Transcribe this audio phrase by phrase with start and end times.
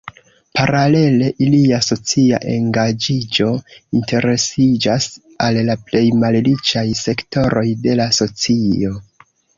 [0.59, 3.51] Paralele ilia socia engaĝiĝo
[3.99, 5.07] interesiĝas
[5.49, 8.99] al la plej malriĉaj sektoroj de la socio.